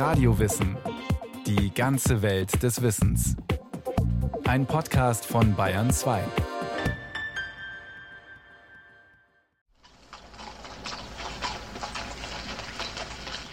[0.00, 0.78] Radiowissen.
[1.46, 3.36] Die ganze Welt des Wissens.
[4.44, 6.22] Ein Podcast von Bayern 2.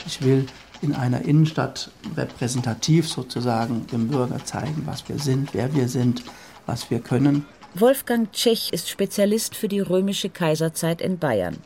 [0.06, 0.46] Ich will
[0.82, 6.24] in einer Innenstadt repräsentativ sozusagen dem Bürger zeigen, was wir sind, wer wir sind,
[6.66, 7.46] was wir können.
[7.76, 11.58] Wolfgang Tschech ist Spezialist für die römische Kaiserzeit in Bayern.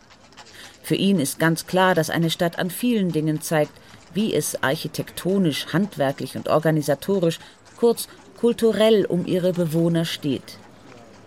[0.82, 3.74] Für ihn ist ganz klar, dass eine Stadt an vielen Dingen zeigt,
[4.14, 7.40] wie es architektonisch, handwerklich und organisatorisch,
[7.78, 8.08] kurz
[8.40, 10.58] kulturell um ihre Bewohner steht.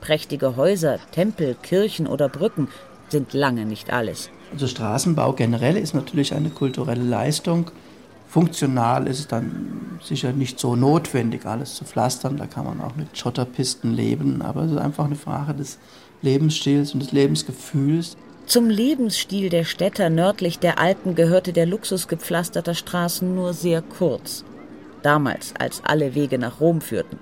[0.00, 2.68] Prächtige Häuser, Tempel, Kirchen oder Brücken
[3.08, 4.30] sind lange nicht alles.
[4.52, 7.70] Also Straßenbau generell ist natürlich eine kulturelle Leistung.
[8.28, 12.36] Funktional ist es dann sicher nicht so notwendig, alles zu pflastern.
[12.36, 14.42] Da kann man auch mit Schotterpisten leben.
[14.42, 15.78] Aber es ist einfach eine Frage des
[16.22, 18.16] Lebensstils und des Lebensgefühls.
[18.46, 24.44] Zum Lebensstil der Städter nördlich der Alpen gehörte der Luxus gepflasterter Straßen nur sehr kurz.
[25.02, 27.18] Damals, als alle Wege nach Rom führten.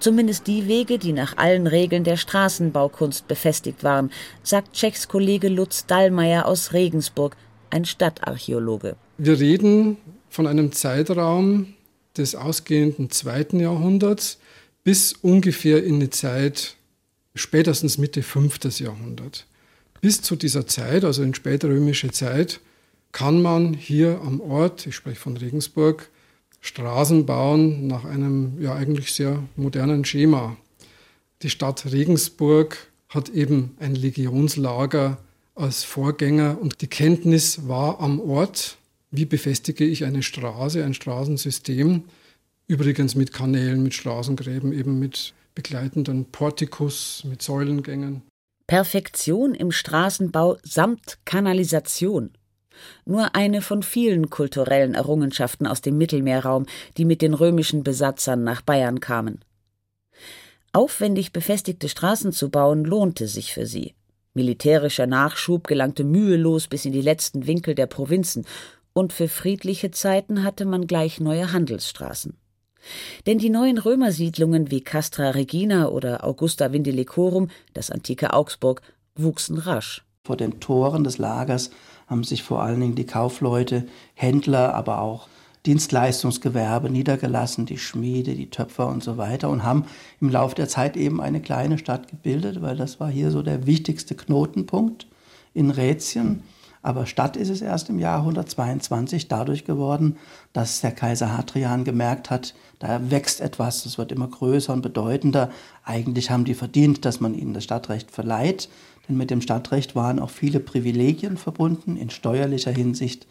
[0.00, 4.10] Zumindest die Wege, die nach allen Regeln der Straßenbaukunst befestigt waren,
[4.42, 7.36] sagt Tschechs Kollege Lutz Dallmayr aus Regensburg,
[7.70, 8.96] ein Stadtarchäologe.
[9.16, 9.96] Wir reden
[10.28, 11.74] von einem Zeitraum
[12.16, 14.38] des ausgehenden zweiten Jahrhunderts
[14.84, 16.76] bis ungefähr in die Zeit
[17.34, 19.46] spätestens Mitte fünftes Jahrhundert.
[20.00, 22.60] Bis zu dieser Zeit, also in spätrömische Zeit,
[23.12, 26.10] kann man hier am Ort, ich spreche von Regensburg,
[26.60, 30.56] Straßen bauen nach einem ja eigentlich sehr modernen Schema.
[31.42, 32.76] Die Stadt Regensburg
[33.08, 35.18] hat eben ein Legionslager
[35.54, 38.76] als Vorgänger und die Kenntnis war am Ort,
[39.10, 42.04] wie befestige ich eine Straße, ein Straßensystem,
[42.66, 48.22] übrigens mit Kanälen, mit Straßengräben, eben mit begleitenden Portikus, mit Säulengängen.
[48.68, 52.34] Perfektion im Straßenbau samt Kanalisation.
[53.06, 56.66] Nur eine von vielen kulturellen Errungenschaften aus dem Mittelmeerraum,
[56.98, 59.40] die mit den römischen Besatzern nach Bayern kamen.
[60.74, 63.94] Aufwendig befestigte Straßen zu bauen lohnte sich für sie.
[64.34, 68.44] Militärischer Nachschub gelangte mühelos bis in die letzten Winkel der Provinzen,
[68.92, 72.36] und für friedliche Zeiten hatte man gleich neue Handelsstraßen.
[73.26, 78.82] Denn die neuen Römersiedlungen wie Castra Regina oder Augusta Vindelicorum, das antike Augsburg,
[79.16, 80.04] wuchsen rasch.
[80.24, 81.70] Vor den Toren des Lagers
[82.06, 85.28] haben sich vor allen Dingen die Kaufleute, Händler, aber auch
[85.66, 89.84] Dienstleistungsgewerbe niedergelassen, die Schmiede, die Töpfer und so weiter und haben
[90.20, 93.66] im Laufe der Zeit eben eine kleine Stadt gebildet, weil das war hier so der
[93.66, 95.06] wichtigste Knotenpunkt
[95.54, 96.42] in Rätien.
[96.88, 100.16] Aber Stadt ist es erst im Jahr 122 dadurch geworden,
[100.54, 105.50] dass der Kaiser Hadrian gemerkt hat, da wächst etwas, es wird immer größer und bedeutender.
[105.84, 108.70] Eigentlich haben die verdient, dass man ihnen das Stadtrecht verleiht,
[109.06, 113.26] denn mit dem Stadtrecht waren auch viele Privilegien verbunden in steuerlicher Hinsicht.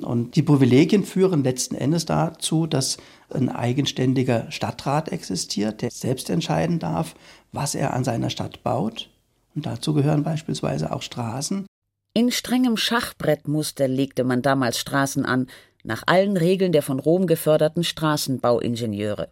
[0.00, 2.96] Und die Privilegien führen letzten Endes dazu, dass
[3.28, 7.16] ein eigenständiger Stadtrat existiert, der selbst entscheiden darf,
[7.52, 9.10] was er an seiner Stadt baut.
[9.54, 11.66] Und dazu gehören beispielsweise auch Straßen.
[12.16, 15.48] In strengem Schachbrettmuster legte man damals Straßen an,
[15.82, 19.30] nach allen Regeln der von Rom geförderten Straßenbauingenieure.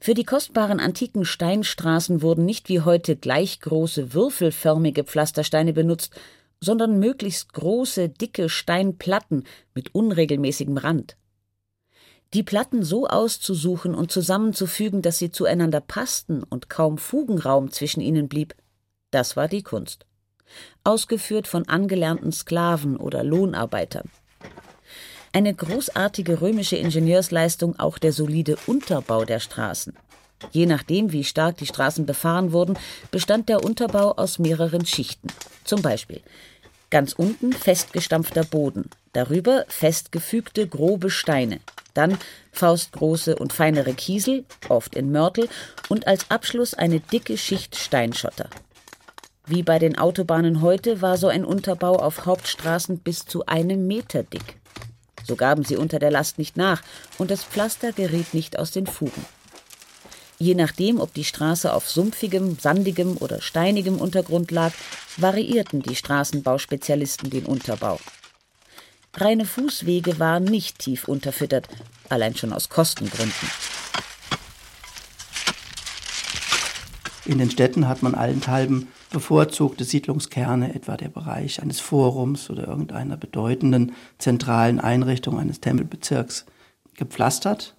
[0.00, 6.14] Für die kostbaren antiken Steinstraßen wurden nicht wie heute gleich große würfelförmige Pflastersteine benutzt,
[6.60, 9.42] sondern möglichst große, dicke Steinplatten
[9.74, 11.16] mit unregelmäßigem Rand.
[12.34, 18.28] Die Platten so auszusuchen und zusammenzufügen, dass sie zueinander passten und kaum Fugenraum zwischen ihnen
[18.28, 18.54] blieb,
[19.10, 20.06] das war die Kunst
[20.84, 24.08] ausgeführt von angelernten Sklaven oder Lohnarbeitern.
[25.32, 29.94] Eine großartige römische Ingenieursleistung auch der solide Unterbau der Straßen.
[30.52, 32.78] Je nachdem, wie stark die Straßen befahren wurden,
[33.10, 35.28] bestand der Unterbau aus mehreren Schichten.
[35.64, 36.20] Zum Beispiel
[36.90, 41.60] ganz unten festgestampfter Boden, darüber festgefügte grobe Steine,
[41.94, 42.18] dann
[42.52, 45.48] faustgroße und feinere Kiesel, oft in Mörtel,
[45.88, 48.48] und als Abschluss eine dicke Schicht Steinschotter.
[49.46, 54.22] Wie bei den Autobahnen heute war so ein Unterbau auf Hauptstraßen bis zu einem Meter
[54.22, 54.60] dick.
[55.24, 56.82] So gaben sie unter der Last nicht nach
[57.18, 59.24] und das Pflaster geriet nicht aus den Fugen.
[60.38, 64.72] Je nachdem, ob die Straße auf sumpfigem, sandigem oder steinigem Untergrund lag,
[65.18, 68.00] variierten die Straßenbauspezialisten den Unterbau.
[69.14, 71.68] Reine Fußwege waren nicht tief unterfüttert,
[72.08, 73.50] allein schon aus Kostengründen.
[77.26, 83.16] In den Städten hat man allenthalben bevorzugte Siedlungskerne, etwa der Bereich eines Forums oder irgendeiner
[83.16, 86.46] bedeutenden zentralen Einrichtung eines Tempelbezirks,
[86.94, 87.76] gepflastert,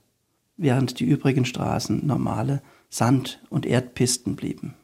[0.57, 4.75] während die übrigen Straßen normale Sand- und Erdpisten blieben.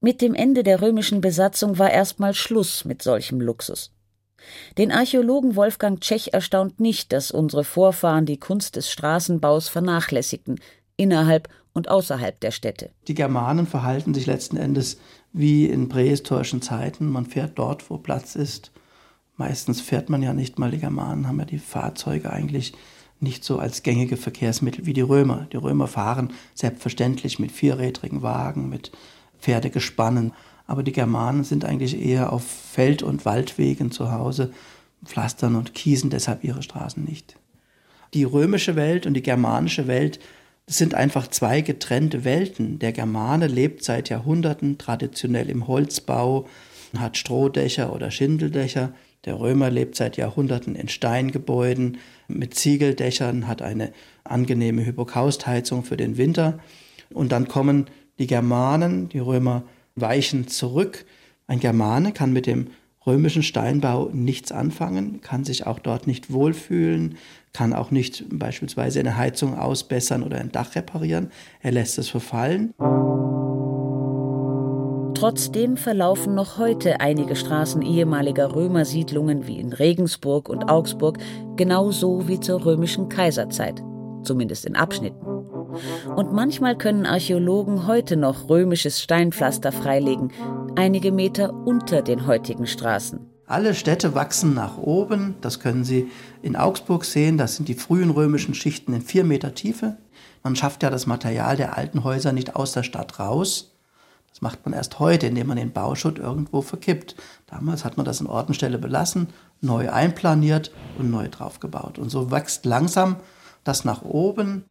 [0.00, 3.90] Mit dem Ende der römischen Besatzung war erstmal Schluss mit solchem Luxus.
[4.76, 10.60] Den Archäologen Wolfgang Tschech erstaunt nicht, dass unsere Vorfahren die Kunst des Straßenbaus vernachlässigten,
[10.96, 12.90] innerhalb und außerhalb der Städte.
[13.08, 14.98] Die Germanen verhalten sich letzten Endes
[15.32, 17.10] wie in prähistorischen Zeiten.
[17.10, 18.70] Man fährt dort, wo Platz ist.
[19.36, 20.70] Meistens fährt man ja nicht mal.
[20.70, 22.72] Die Germanen haben ja die Fahrzeuge eigentlich
[23.20, 25.48] nicht so als gängige Verkehrsmittel wie die Römer.
[25.52, 28.92] Die Römer fahren selbstverständlich mit vierrädrigen Wagen, mit
[29.40, 30.32] Pferdegespannen.
[30.66, 34.52] Aber die Germanen sind eigentlich eher auf Feld- und Waldwegen zu Hause,
[35.04, 37.36] pflastern und kiesen deshalb ihre Straßen nicht.
[38.14, 40.20] Die römische Welt und die germanische Welt
[40.66, 42.78] das sind einfach zwei getrennte Welten.
[42.78, 46.46] Der Germane lebt seit Jahrhunderten traditionell im Holzbau,
[46.96, 48.92] hat Strohdächer oder Schindeldächer.
[49.24, 56.16] Der Römer lebt seit Jahrhunderten in Steingebäuden mit Ziegeldächern, hat eine angenehme Hypokaustheizung für den
[56.16, 56.58] Winter.
[57.12, 57.86] Und dann kommen
[58.18, 59.64] die Germanen, die Römer
[59.96, 61.04] weichen zurück.
[61.46, 62.68] Ein Germane kann mit dem
[63.06, 67.16] römischen Steinbau nichts anfangen, kann sich auch dort nicht wohlfühlen,
[67.52, 71.30] kann auch nicht beispielsweise eine Heizung ausbessern oder ein Dach reparieren.
[71.60, 72.74] Er lässt es verfallen.
[75.14, 81.18] Trotzdem verlaufen noch heute einige Straßen ehemaliger Römersiedlungen wie in Regensburg und Augsburg
[81.56, 83.82] genauso wie zur römischen Kaiserzeit,
[84.24, 85.43] zumindest in Abschnitten.
[86.14, 90.32] Und manchmal können Archäologen heute noch römisches Steinpflaster freilegen,
[90.76, 93.20] einige Meter unter den heutigen Straßen.
[93.46, 95.34] Alle Städte wachsen nach oben.
[95.40, 96.10] Das können Sie
[96.40, 97.36] in Augsburg sehen.
[97.36, 99.98] Das sind die frühen römischen Schichten in vier Meter Tiefe.
[100.42, 103.72] Man schafft ja das Material der alten Häuser nicht aus der Stadt raus.
[104.30, 107.14] Das macht man erst heute, indem man den Bauschutt irgendwo verkippt.
[107.46, 109.28] Damals hat man das in Ortenstelle belassen,
[109.60, 111.98] neu einplaniert und neu draufgebaut.
[111.98, 113.16] Und so wächst langsam
[113.62, 114.64] das nach oben.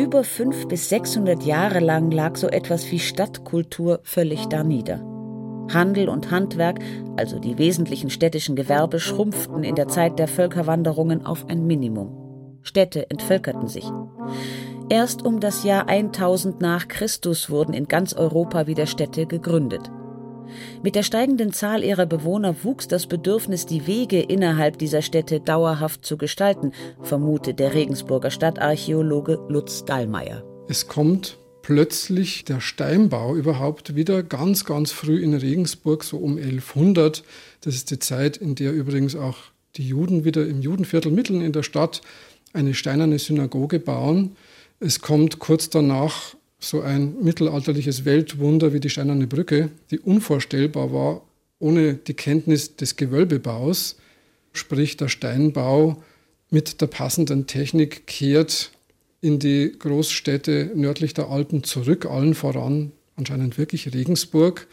[0.00, 5.04] Über 500 bis 600 Jahre lang lag so etwas wie Stadtkultur völlig darnieder.
[5.74, 6.78] Handel und Handwerk,
[7.18, 12.58] also die wesentlichen städtischen Gewerbe, schrumpften in der Zeit der Völkerwanderungen auf ein Minimum.
[12.62, 13.84] Städte entvölkerten sich.
[14.88, 19.90] Erst um das Jahr 1000 nach Christus wurden in ganz Europa wieder Städte gegründet.
[20.82, 26.04] Mit der steigenden Zahl ihrer Bewohner wuchs das Bedürfnis, die Wege innerhalb dieser Städte dauerhaft
[26.04, 30.44] zu gestalten, vermutet der Regensburger Stadtarchäologe Lutz Dallmayr.
[30.68, 37.22] Es kommt plötzlich der Steinbau überhaupt wieder ganz, ganz früh in Regensburg, so um 1100.
[37.60, 39.36] Das ist die Zeit, in der übrigens auch
[39.76, 42.00] die Juden wieder im Judenviertel mitten in der Stadt
[42.52, 44.36] eine steinerne Synagoge bauen.
[44.80, 51.22] Es kommt kurz danach so ein mittelalterliches Weltwunder wie die Steinerne Brücke, die unvorstellbar war
[51.60, 53.96] ohne die Kenntnis des Gewölbebaus.
[54.52, 56.02] Sprich, der Steinbau
[56.50, 58.72] mit der passenden Technik kehrt
[59.20, 64.66] in die Großstädte nördlich der Alpen zurück, allen voran anscheinend wirklich Regensburg.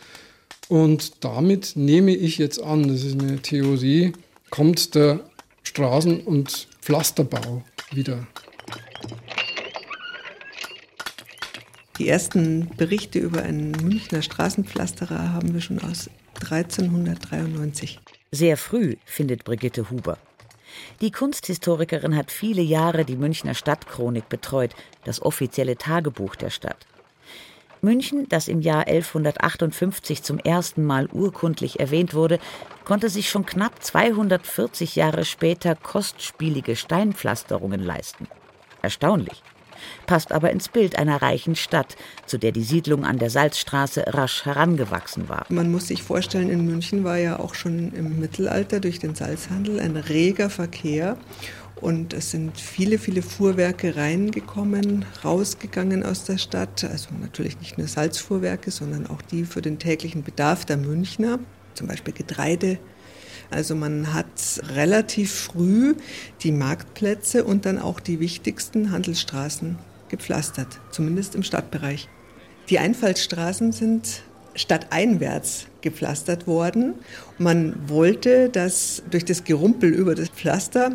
[0.69, 4.13] Und damit nehme ich jetzt an, das ist eine Theorie,
[4.49, 5.19] kommt der
[5.63, 8.25] Straßen- und Pflasterbau wieder.
[11.97, 17.99] Die ersten Berichte über einen Münchner Straßenpflasterer haben wir schon aus 1393.
[18.31, 20.19] Sehr früh findet Brigitte Huber.
[21.01, 26.85] Die Kunsthistorikerin hat viele Jahre die Münchner Stadtchronik betreut, das offizielle Tagebuch der Stadt.
[27.81, 32.37] München, das im Jahr 1158 zum ersten Mal urkundlich erwähnt wurde,
[32.85, 38.27] konnte sich schon knapp 240 Jahre später kostspielige Steinpflasterungen leisten.
[38.83, 39.41] Erstaunlich
[40.05, 44.45] passt aber ins Bild einer reichen Stadt, zu der die Siedlung an der Salzstraße rasch
[44.45, 45.45] herangewachsen war.
[45.49, 49.79] Man muss sich vorstellen, in München war ja auch schon im Mittelalter durch den Salzhandel
[49.79, 51.17] ein reger Verkehr.
[51.79, 56.83] Und es sind viele, viele Fuhrwerke reingekommen, rausgegangen aus der Stadt.
[56.83, 61.37] Also natürlich nicht nur Salzfuhrwerke, sondern auch die für den täglichen Bedarf der Münchner,
[61.75, 62.79] zum Beispiel Getreide,
[63.49, 65.95] also man hat relativ früh
[66.43, 69.77] die Marktplätze und dann auch die wichtigsten Handelsstraßen
[70.09, 72.07] gepflastert, zumindest im Stadtbereich.
[72.69, 74.23] Die Einfallsstraßen sind
[74.55, 76.95] stadteinwärts gepflastert worden.
[77.37, 80.91] Man wollte, dass durch das Gerumpel über das Pflaster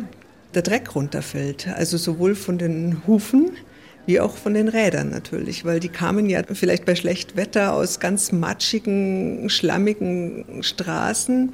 [0.53, 3.51] der Dreck runterfällt, also sowohl von den Hufen
[4.05, 7.99] wie auch von den Rädern natürlich, weil die kamen ja vielleicht bei schlechtem Wetter aus
[7.99, 11.53] ganz matschigen, schlammigen Straßen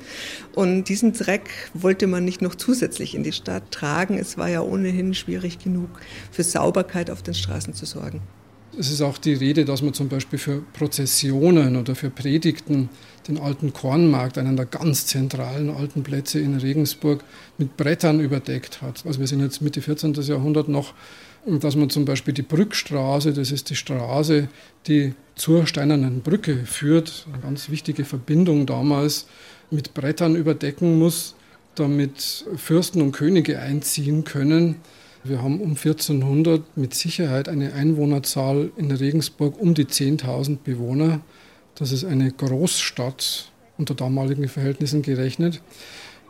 [0.56, 4.18] und diesen Dreck wollte man nicht noch zusätzlich in die Stadt tragen.
[4.18, 5.89] Es war ja ohnehin schwierig genug,
[6.32, 8.22] für Sauberkeit auf den Straßen zu sorgen.
[8.77, 12.89] Es ist auch die Rede, dass man zum Beispiel für Prozessionen oder für Predigten
[13.27, 17.24] den alten Kornmarkt, einen der ganz zentralen alten Plätze in Regensburg,
[17.58, 19.06] mit Brettern überdeckt hat.
[19.06, 20.13] Also wir sind jetzt Mitte 14.
[20.13, 20.94] Jahrhundert noch
[21.58, 24.50] dass man zum Beispiel die Brückstraße, das ist die Straße,
[24.88, 29.25] die zur Steinernen Brücke führt, eine ganz wichtige Verbindung damals,
[29.72, 31.36] mit Brettern überdecken muss,
[31.75, 34.75] damit Fürsten und Könige einziehen können.
[35.24, 41.22] Wir haben um 1400 mit Sicherheit eine Einwohnerzahl in Regensburg um die 10.000 Bewohner.
[41.75, 45.62] Das ist eine Großstadt unter damaligen Verhältnissen gerechnet.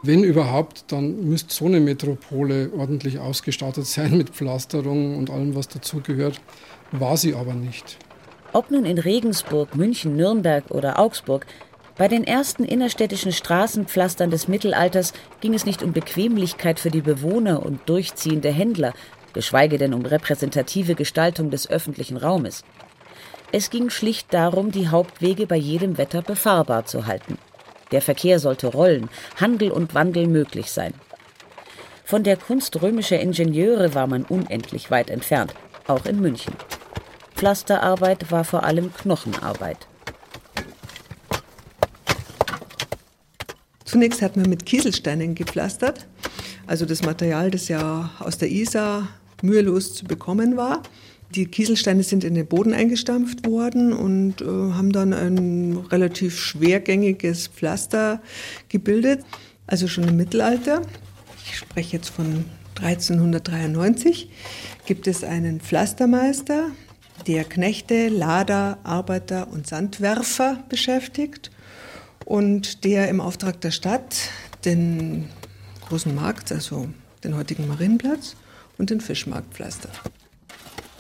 [0.01, 5.68] Wenn überhaupt, dann müsste so eine Metropole ordentlich ausgestattet sein mit Pflasterung und allem, was
[5.68, 6.39] dazugehört.
[6.91, 7.98] War sie aber nicht.
[8.53, 11.46] Ob nun in Regensburg, München, Nürnberg oder Augsburg,
[11.98, 17.65] bei den ersten innerstädtischen Straßenpflastern des Mittelalters ging es nicht um Bequemlichkeit für die Bewohner
[17.65, 18.94] und durchziehende Händler,
[19.34, 22.63] geschweige denn um repräsentative Gestaltung des öffentlichen Raumes.
[23.51, 27.38] Es ging schlicht darum, die Hauptwege bei jedem Wetter befahrbar zu halten.
[27.91, 30.93] Der Verkehr sollte rollen, Handel und Wandel möglich sein.
[32.05, 35.53] Von der Kunst römischer Ingenieure war man unendlich weit entfernt,
[35.88, 36.53] auch in München.
[37.36, 39.88] Pflasterarbeit war vor allem Knochenarbeit.
[43.86, 46.05] Zunächst hat man mit Kieselsteinen gepflastert,
[46.67, 49.08] also das Material, das ja aus der Isar
[49.41, 50.84] mühelos zu bekommen war.
[51.36, 57.48] Die Kieselsteine sind in den Boden eingestampft worden und äh, haben dann ein relativ schwergängiges
[57.48, 58.21] Pflaster
[58.67, 59.24] gebildet,
[59.67, 60.81] also schon im Mittelalter.
[61.45, 62.45] Ich spreche jetzt von
[62.81, 64.29] 1393
[64.86, 66.71] gibt es einen Pflastermeister,
[67.27, 71.51] der Knechte, Lader, Arbeiter und Sandwerfer beschäftigt
[72.25, 74.15] und der im Auftrag der Stadt
[74.65, 75.27] den
[75.88, 76.88] großen Markt, also
[77.24, 78.36] den heutigen Marienplatz
[78.77, 80.00] und den Fischmarkt pflastert.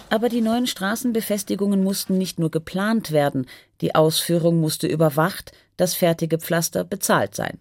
[0.09, 3.45] Aber die neuen Straßenbefestigungen mussten nicht nur geplant werden,
[3.81, 7.59] die Ausführung musste überwacht, das fertige Pflaster bezahlt sein.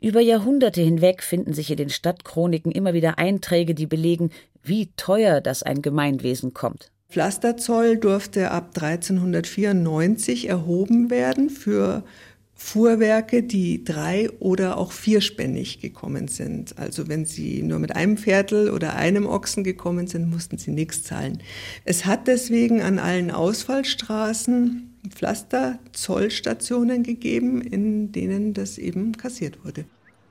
[0.00, 4.30] Über Jahrhunderte hinweg finden sich in den Stadtchroniken immer wieder Einträge, die belegen,
[4.62, 6.90] wie teuer das ein Gemeinwesen kommt.
[7.10, 12.04] Pflasterzoll durfte ab 1394 erhoben werden für
[12.62, 16.78] Fuhrwerke, die drei- oder auch vierspännig gekommen sind.
[16.78, 21.02] Also wenn sie nur mit einem Pferdel oder einem Ochsen gekommen sind, mussten sie nichts
[21.02, 21.42] zahlen.
[21.84, 29.86] Es hat deswegen an allen Ausfallstraßen Pflasterzollstationen gegeben, in denen das eben kassiert wurde.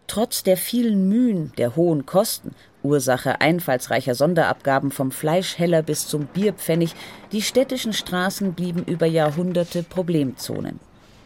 [0.08, 2.52] Trotz der vielen Mühen, der hohen Kosten,
[2.84, 6.94] Ursache einfallsreicher Sonderabgaben vom Fleischheller bis zum Bierpfennig,
[7.32, 10.80] die städtischen Straßen blieben über Jahrhunderte Problemzonen.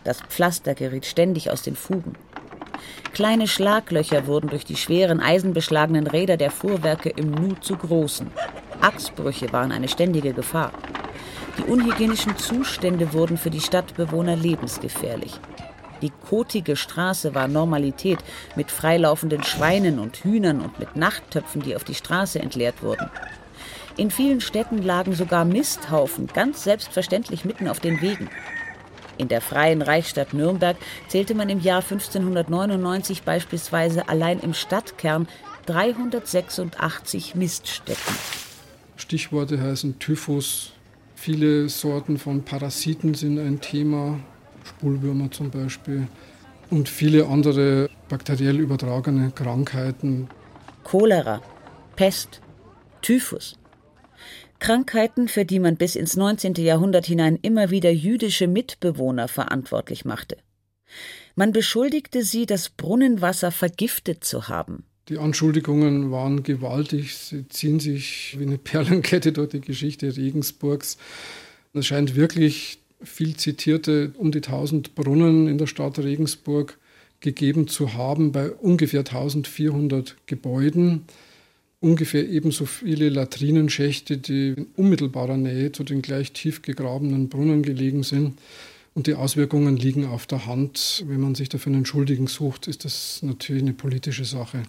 [0.03, 2.15] Das Pflaster geriet ständig aus den Fugen.
[3.13, 8.31] Kleine Schlaglöcher wurden durch die schweren eisenbeschlagenen Räder der Fuhrwerke im Nu zu großen.
[8.81, 10.71] Achsbrüche waren eine ständige Gefahr.
[11.57, 15.39] Die unhygienischen Zustände wurden für die Stadtbewohner lebensgefährlich.
[16.01, 18.19] Die kotige Straße war Normalität
[18.55, 23.09] mit freilaufenden Schweinen und Hühnern und mit Nachttöpfen, die auf die Straße entleert wurden.
[23.95, 28.27] In vielen Städten lagen sogar Misthaufen ganz selbstverständlich mitten auf den Wegen.
[29.17, 30.77] In der Freien Reichsstadt Nürnberg
[31.07, 35.27] zählte man im Jahr 1599 beispielsweise allein im Stadtkern
[35.65, 38.15] 386 Miststätten.
[38.95, 40.73] Stichworte heißen Typhus,
[41.15, 44.19] viele Sorten von Parasiten sind ein Thema,
[44.63, 46.07] Spulwürmer zum Beispiel
[46.69, 50.29] und viele andere bakteriell übertragene Krankheiten.
[50.83, 51.41] Cholera,
[51.95, 52.41] Pest,
[53.01, 53.57] Typhus.
[54.63, 56.53] Krankheiten, für die man bis ins 19.
[56.53, 60.37] Jahrhundert hinein immer wieder jüdische Mitbewohner verantwortlich machte.
[61.35, 64.85] Man beschuldigte sie, das Brunnenwasser vergiftet zu haben.
[65.09, 70.97] Die Anschuldigungen waren gewaltig, sie ziehen sich wie eine Perlenkette durch die Geschichte Regensburgs.
[71.73, 76.77] Es scheint wirklich viel zitierte um die 1000 Brunnen in der Stadt Regensburg
[77.19, 81.03] gegeben zu haben bei ungefähr 1400 Gebäuden
[81.83, 88.03] ungefähr ebenso viele Latrinenschächte, die in unmittelbarer Nähe zu den gleich tief gegrabenen Brunnen gelegen
[88.03, 88.39] sind.
[88.93, 91.03] Und die Auswirkungen liegen auf der Hand.
[91.07, 94.63] Wenn man sich dafür einen Schuldigen sucht, ist das natürlich eine politische Sache.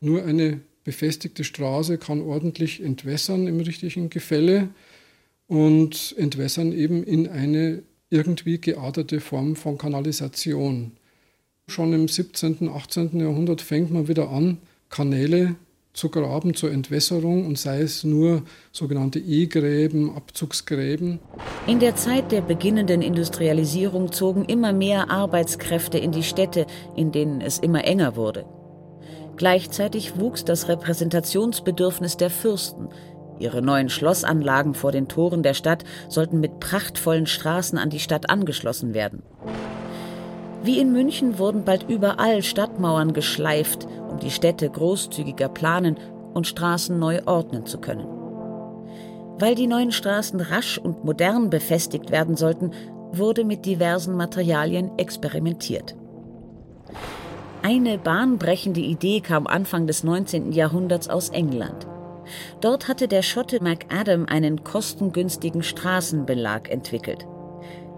[0.00, 4.68] Nur eine befestigte Straße kann ordentlich entwässern im richtigen Gefälle
[5.46, 10.92] und entwässern eben in eine irgendwie geartete Form von Kanalisation.
[11.66, 13.20] Schon im 17., 18.
[13.20, 14.58] Jahrhundert fängt man wieder an,
[14.90, 15.56] Kanäle
[15.92, 21.18] zu graben zur Entwässerung und sei es nur sogenannte E-Gräben, Abzugsgräben.
[21.66, 27.40] In der Zeit der beginnenden Industrialisierung zogen immer mehr Arbeitskräfte in die Städte, in denen
[27.40, 28.46] es immer enger wurde.
[29.36, 32.88] Gleichzeitig wuchs das Repräsentationsbedürfnis der Fürsten.
[33.38, 38.30] Ihre neuen Schlossanlagen vor den Toren der Stadt sollten mit prachtvollen Straßen an die Stadt
[38.30, 39.22] angeschlossen werden.
[40.62, 45.96] Wie in München wurden bald überall Stadtmauern geschleift, um die Städte großzügiger planen
[46.34, 48.06] und Straßen neu ordnen zu können.
[49.38, 52.70] Weil die neuen Straßen rasch und modern befestigt werden sollten,
[53.12, 55.96] wurde mit diversen Materialien experimentiert.
[57.62, 60.52] Eine bahnbrechende Idee kam Anfang des 19.
[60.52, 61.86] Jahrhunderts aus England.
[62.60, 67.26] Dort hatte der Schotte McAdam einen kostengünstigen Straßenbelag entwickelt.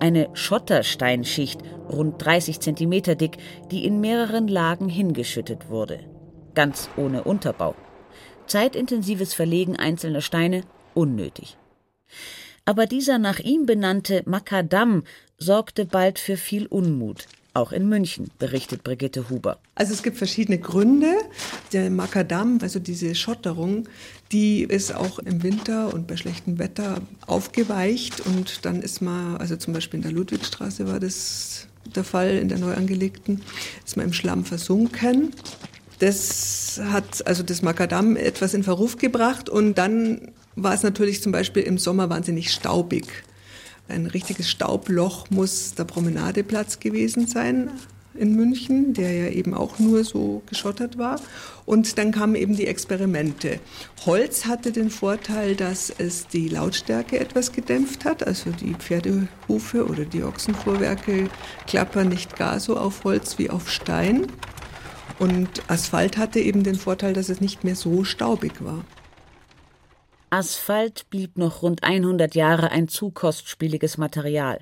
[0.01, 3.39] Eine Schottersteinschicht, rund 30 cm dick,
[3.71, 6.01] die in mehreren Lagen hingeschüttet wurde.
[6.55, 7.75] Ganz ohne Unterbau.
[8.47, 10.63] Zeitintensives Verlegen einzelner Steine
[10.95, 11.57] unnötig.
[12.65, 15.05] Aber dieser nach ihm benannte Makadam
[15.39, 17.27] sorgte bald für viel Unmut.
[17.57, 19.59] Auch in München, berichtet Brigitte Huber.
[19.77, 21.15] Also es gibt verschiedene Gründe.
[21.73, 23.89] Der Makadam, also diese Schotterung,
[24.35, 28.21] die ist auch im Winter und bei schlechtem Wetter aufgeweicht.
[28.27, 32.49] Und dann ist man, also zum Beispiel in der Ludwigstraße war das der Fall, in
[32.49, 33.43] der neu angelegten,
[33.87, 35.31] ist man im Schlamm versunken.
[36.01, 41.31] Das hat also das Makadam etwas in Verruf gebracht und dann war es natürlich zum
[41.31, 43.07] Beispiel im Sommer wahnsinnig staubig.
[43.87, 47.71] Ein richtiges Staubloch muss der Promenadeplatz gewesen sein
[48.15, 51.21] in München, der ja eben auch nur so geschottert war.
[51.67, 53.61] Und dann kamen eben die Experimente.
[54.07, 60.05] Holz hatte den Vorteil, dass es die Lautstärke etwas gedämpft hat, also die Pferdehufe oder
[60.05, 61.29] die Ochsenfuhrwerke
[61.67, 64.27] klappern nicht gar so auf Holz wie auf Stein.
[65.19, 68.85] Und Asphalt hatte eben den Vorteil, dass es nicht mehr so staubig war.
[70.31, 74.59] Asphalt blieb noch rund 100 Jahre ein zu kostspieliges Material.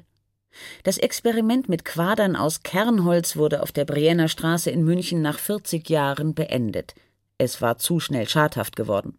[0.83, 5.89] Das Experiment mit Quadern aus Kernholz wurde auf der Brienner Straße in München nach 40
[5.89, 6.95] Jahren beendet.
[7.39, 9.19] Es war zu schnell schadhaft geworden.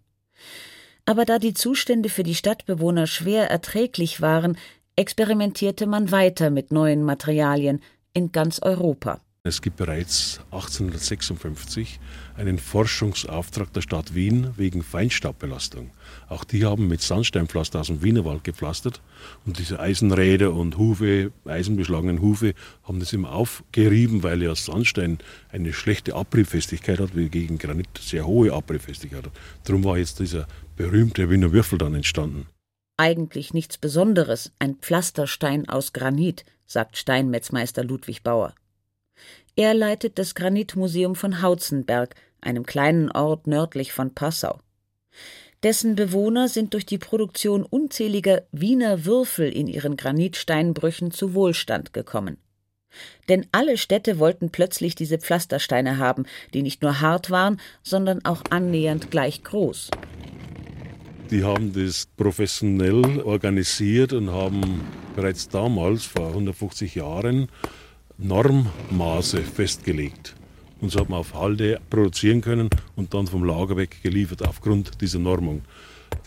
[1.06, 4.58] Aber da die Zustände für die Stadtbewohner schwer erträglich waren,
[4.96, 7.82] experimentierte man weiter mit neuen Materialien
[8.13, 9.20] in ganz Europa.
[9.46, 12.00] Es gibt bereits 1856
[12.38, 15.92] einen Forschungsauftrag der Stadt Wien wegen Feinstaubbelastung.
[16.30, 19.02] Auch die haben mit Sandsteinpflaster aus dem Wienerwald gepflastert
[19.46, 25.18] und diese Eisenräder und Hufe, eisenbeschlagenen Hufe, haben das immer aufgerieben, weil ja Sandstein
[25.52, 29.34] eine schlechte Abriebfestigkeit hat, wie gegen Granit sehr hohe Abriebfestigkeit hat.
[29.66, 32.48] Darum war jetzt dieser berühmte Wiener Würfel dann entstanden.
[32.96, 38.56] Eigentlich nichts Besonderes, ein Pflasterstein aus Granit, sagt Steinmetzmeister Ludwig Bauer.
[39.56, 44.60] Er leitet das Granitmuseum von Hautzenberg, einem kleinen Ort nördlich von Passau.
[45.62, 52.38] Dessen Bewohner sind durch die Produktion unzähliger Wiener Würfel in ihren Granitsteinbrüchen zu Wohlstand gekommen.
[53.30, 58.41] Denn alle Städte wollten plötzlich diese Pflastersteine haben, die nicht nur hart waren, sondern auch
[58.49, 59.89] annähernd gleich groß.
[61.32, 64.82] Die haben das professionell organisiert und haben
[65.15, 67.47] bereits damals, vor 150 Jahren,
[68.17, 70.36] Normmaße festgelegt.
[70.82, 75.02] Und so hat man auf Halde produzieren können und dann vom Lager weg geliefert aufgrund
[75.02, 75.62] dieser Normung.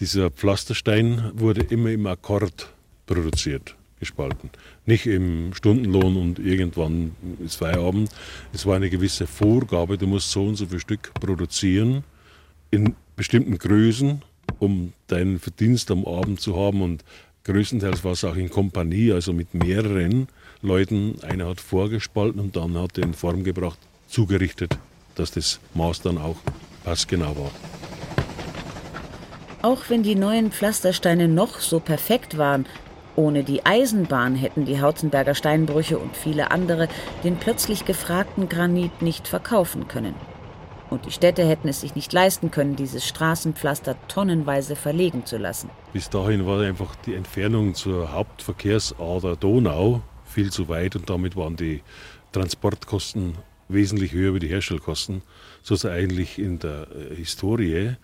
[0.01, 2.68] Dieser Pflasterstein wurde immer im Akkord
[3.07, 4.51] produziert, gespalten.
[4.85, 8.11] Nicht im Stundenlohn und irgendwann ist Feierabend.
[8.53, 12.05] Es war eine gewisse Vorgabe, du musst so und so viel Stück produzieren
[12.70, 14.22] in bestimmten Größen,
[14.59, 16.83] um deinen Verdienst am Abend zu haben.
[16.83, 17.05] Und
[17.47, 20.29] größtenteils war es auch in Kompanie, also mit mehreren.
[20.63, 21.17] Leuten.
[21.23, 23.79] Einer hat vorgespalten und dann hat er in Form gebracht,
[24.09, 24.77] zugerichtet,
[25.15, 26.37] dass das Maß dann auch
[26.85, 27.51] passgenau war.
[29.63, 32.67] Auch wenn die neuen Pflastersteine noch so perfekt waren,
[33.17, 36.89] ohne die Eisenbahn hätten die Hautzenberger Steinbrüche und viele andere
[37.25, 40.15] den plötzlich gefragten Granit nicht verkaufen können.
[40.90, 45.70] Und die Städte hätten es sich nicht leisten können, dieses Straßenpflaster tonnenweise verlegen zu lassen.
[45.92, 51.57] Bis dahin war einfach die Entfernung zur Hauptverkehrsader Donau viel zu weit und damit waren
[51.57, 51.83] die
[52.33, 53.35] Transportkosten
[53.68, 55.22] wesentlich höher wie die Herstellkosten,
[55.62, 57.96] sodass eigentlich in der äh, Historie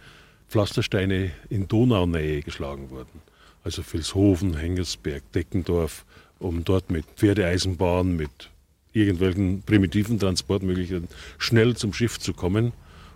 [0.49, 3.23] Pflastersteine in Donaunähe geschlagen wurden.
[3.65, 6.05] Also Vilshofen, Hengersberg, Deckendorf,
[6.39, 8.51] um dort mit Pferdeeisenbahn, mit
[8.93, 12.73] irgendwelchen primitiven Transportmöglichkeiten schnell zum Schiff zu kommen.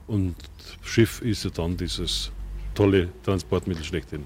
[0.06, 0.34] Und
[0.82, 2.30] Schiff ist ja dann dieses
[2.74, 4.24] tolle Transportmittel schlechthin.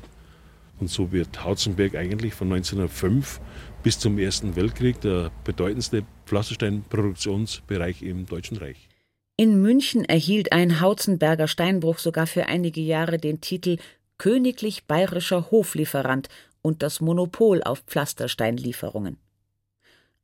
[0.79, 3.41] Und so wird Hautzenberg eigentlich von 1905
[3.83, 8.89] bis zum Ersten Weltkrieg der bedeutendste Pflastersteinproduktionsbereich im Deutschen Reich.
[9.37, 13.79] In München erhielt ein Hautzenberger Steinbruch sogar für einige Jahre den Titel
[14.19, 16.29] Königlich Bayerischer Hoflieferant
[16.61, 19.17] und das Monopol auf Pflastersteinlieferungen.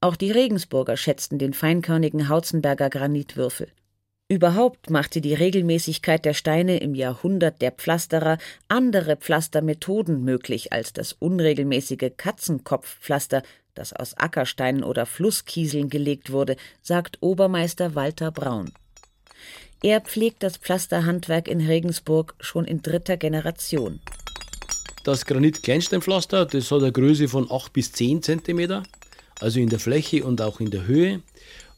[0.01, 3.69] Auch die Regensburger schätzten den feinkörnigen Hautzenberger Granitwürfel.
[4.29, 11.13] Überhaupt machte die Regelmäßigkeit der Steine im Jahrhundert der Pflasterer andere Pflastermethoden möglich als das
[11.13, 13.43] unregelmäßige Katzenkopfpflaster,
[13.75, 18.73] das aus Ackersteinen oder Flusskieseln gelegt wurde, sagt Obermeister Walter Braun.
[19.83, 24.01] Er pflegt das Pflasterhandwerk in Regensburg schon in dritter Generation.
[25.05, 28.83] das Granit-Kleinsteinpflaster, das hat eine Größe von 8 bis 10 cm,
[29.41, 31.23] also in der Fläche und auch in der Höhe.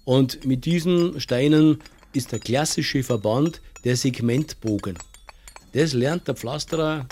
[0.04, 1.80] Und mit diesen Steinen
[2.12, 4.98] ist der klassische Verband der Segmentbogen.
[5.72, 7.06] Das lernt der Pflasterer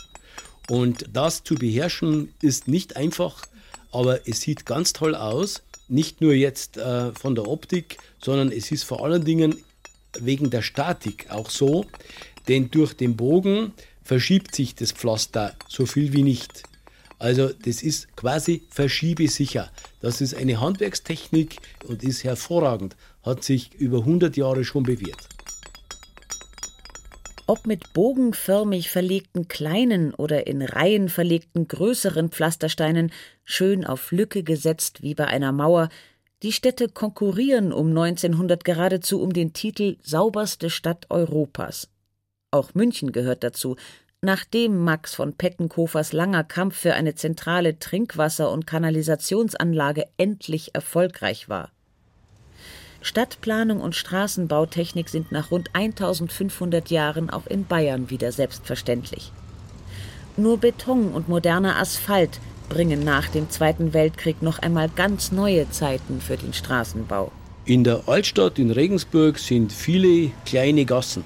[0.68, 3.46] und das zu beherrschen ist nicht einfach,
[3.92, 5.62] aber es sieht ganz toll aus.
[5.88, 9.62] Nicht nur jetzt äh, von der Optik, sondern es ist vor allen Dingen
[10.18, 11.86] wegen der Statik auch so,
[12.48, 16.62] denn durch den Bogen verschiebt sich das Pflaster so viel wie nicht.
[17.18, 19.70] Also das ist quasi verschiebesicher.
[20.00, 25.28] Das ist eine Handwerkstechnik und ist hervorragend, hat sich über 100 Jahre schon bewährt.
[27.48, 33.12] Ob mit bogenförmig verlegten kleinen oder in Reihen verlegten größeren Pflastersteinen,
[33.44, 35.88] schön auf Lücke gesetzt wie bei einer Mauer,
[36.42, 41.88] die Städte konkurrieren um 1900 geradezu um den Titel sauberste Stadt Europas.
[42.50, 43.76] Auch München gehört dazu,
[44.22, 51.70] nachdem Max von Pettenkofers langer Kampf für eine zentrale Trinkwasser- und Kanalisationsanlage endlich erfolgreich war.
[53.02, 59.30] Stadtplanung und Straßenbautechnik sind nach rund 1500 Jahren auch in Bayern wieder selbstverständlich.
[60.36, 66.20] Nur Beton und moderner Asphalt bringen nach dem Zweiten Weltkrieg noch einmal ganz neue Zeiten
[66.20, 67.30] für den Straßenbau.
[67.64, 71.24] In der Altstadt in Regensburg sind viele kleine Gassen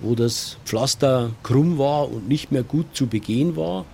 [0.00, 3.84] wo das Pflaster krumm war und nicht mehr gut zu begehen war,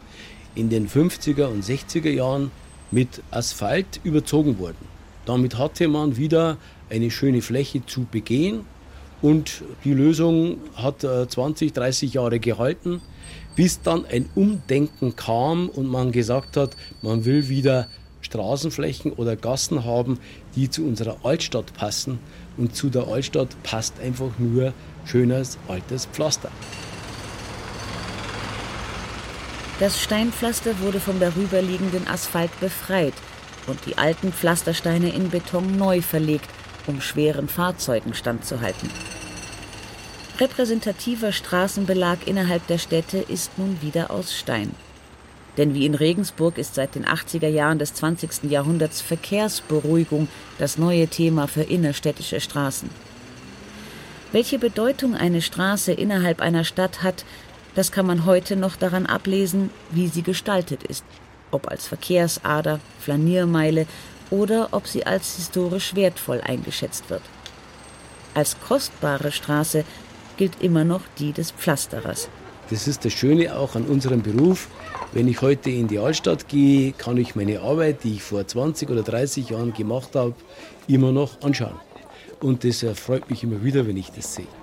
[0.54, 2.50] in den 50er und 60er Jahren
[2.90, 4.86] mit Asphalt überzogen worden.
[5.24, 6.58] Damit hatte man wieder
[6.90, 8.64] eine schöne Fläche zu begehen
[9.22, 13.00] und die Lösung hat 20, äh, 30 Jahre gehalten,
[13.54, 17.88] bis dann ein Umdenken kam und man gesagt hat, man will wieder
[18.20, 20.18] Straßenflächen oder Gassen haben,
[20.56, 22.18] die zu unserer Altstadt passen.
[22.56, 24.72] Und zu der Altstadt passt einfach nur
[25.04, 26.50] schönes altes Pflaster.
[29.80, 33.14] Das Steinpflaster wurde vom darüberliegenden Asphalt befreit
[33.66, 36.48] und die alten Pflastersteine in Beton neu verlegt,
[36.86, 38.90] um schweren Fahrzeugen standzuhalten.
[40.38, 44.74] Repräsentativer Straßenbelag innerhalb der Städte ist nun wieder aus Stein.
[45.56, 48.50] Denn wie in Regensburg ist seit den 80er Jahren des 20.
[48.50, 52.88] Jahrhunderts Verkehrsberuhigung das neue Thema für innerstädtische Straßen.
[54.32, 57.26] Welche Bedeutung eine Straße innerhalb einer Stadt hat,
[57.74, 61.04] das kann man heute noch daran ablesen, wie sie gestaltet ist,
[61.50, 63.86] ob als Verkehrsader, Flaniermeile
[64.30, 67.20] oder ob sie als historisch wertvoll eingeschätzt wird.
[68.32, 69.84] Als kostbare Straße
[70.38, 72.30] gilt immer noch die des Pflasterers.
[72.70, 74.68] Das ist das Schöne auch an unserem Beruf.
[75.12, 78.88] Wenn ich heute in die Altstadt gehe, kann ich meine Arbeit, die ich vor 20
[78.88, 80.34] oder 30 Jahren gemacht habe,
[80.88, 81.78] immer noch anschauen.
[82.42, 84.61] Und das erfreut mich immer wieder, wenn ich das sehe.